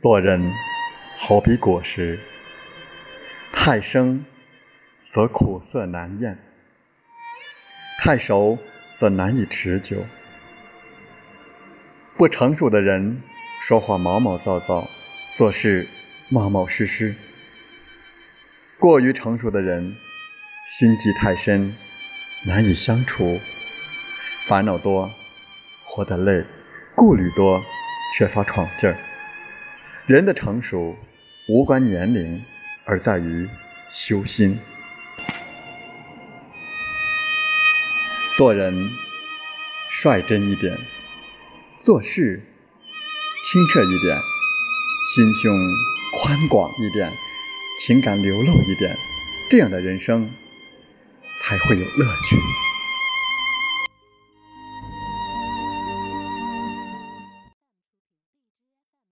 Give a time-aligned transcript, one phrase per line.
[0.00, 0.54] 做人
[1.18, 2.20] 好比果实，
[3.52, 4.24] 太生
[5.12, 6.38] 则苦涩难咽，
[7.98, 8.56] 太熟
[8.96, 10.06] 则难以持久。
[12.16, 13.20] 不成熟的人
[13.60, 14.88] 说话毛毛躁躁，
[15.32, 15.88] 做事
[16.28, 17.16] 冒冒失失；
[18.78, 19.96] 过于成熟的人
[20.64, 21.74] 心计太深，
[22.46, 23.40] 难以相处，
[24.46, 25.10] 烦恼多，
[25.84, 26.44] 活得累，
[26.94, 27.60] 顾虑多，
[28.16, 28.96] 缺乏闯劲儿。
[30.08, 30.96] 人的成熟
[31.48, 32.42] 无关年龄，
[32.86, 33.46] 而在于
[33.90, 34.58] 修心。
[38.34, 38.90] 做人
[39.90, 40.78] 率真一点，
[41.76, 42.42] 做事
[43.44, 44.16] 清澈一点，
[45.14, 45.54] 心胸
[46.16, 47.12] 宽广一点，
[47.84, 48.96] 情感流露一点，
[49.50, 50.30] 这样的人生
[51.38, 52.67] 才会有乐趣。